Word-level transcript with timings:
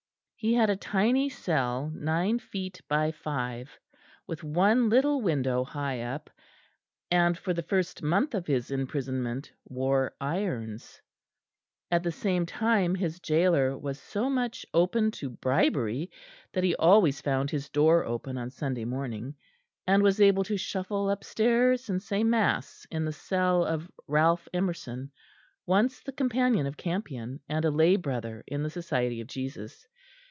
He 0.43 0.55
had 0.55 0.71
a 0.71 0.75
tiny 0.75 1.29
cell, 1.29 1.91
nine 1.93 2.39
feet 2.39 2.81
by 2.87 3.11
five, 3.11 3.77
with 4.25 4.43
one 4.43 4.89
little 4.89 5.21
window 5.21 5.63
high 5.63 6.01
up, 6.01 6.31
and 7.11 7.37
for 7.37 7.53
the 7.53 7.61
first 7.61 8.01
month 8.01 8.33
of 8.33 8.47
his 8.47 8.71
imprisonment 8.71 9.51
wore 9.65 10.15
irons; 10.19 10.99
at 11.91 12.01
the 12.01 12.11
same 12.11 12.47
time 12.47 12.95
his 12.95 13.19
gaoler 13.19 13.77
was 13.77 13.99
so 13.99 14.31
much 14.31 14.65
open 14.73 15.11
to 15.11 15.29
bribery 15.29 16.09
that 16.53 16.63
he 16.63 16.73
always 16.77 17.21
found 17.21 17.51
his 17.51 17.69
door 17.69 18.03
open 18.03 18.35
on 18.39 18.49
Sunday 18.49 18.83
morning, 18.85 19.35
and 19.85 20.01
was 20.01 20.19
able 20.19 20.43
to 20.45 20.57
shuffle 20.57 21.11
upstairs 21.11 21.87
and 21.87 22.01
say 22.01 22.23
mass 22.23 22.87
in 22.89 23.05
the 23.05 23.13
cell 23.13 23.63
of 23.63 23.91
Ralph 24.07 24.47
Emerson, 24.55 25.11
once 25.67 25.99
the 26.01 26.11
companion 26.11 26.65
of 26.65 26.77
Campion, 26.77 27.39
and 27.47 27.63
a 27.63 27.69
lay 27.69 27.95
brother 27.95 28.43
of 28.51 28.63
the 28.63 28.71
Society 28.71 29.21
of 29.21 29.27
Jesus. 29.27 29.87